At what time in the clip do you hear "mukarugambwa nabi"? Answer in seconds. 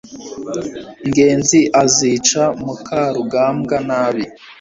2.63-4.23